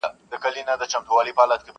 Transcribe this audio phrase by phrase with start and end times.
[0.03, 1.61] زما له غېږي زما له څنګه پاڅېدلای٫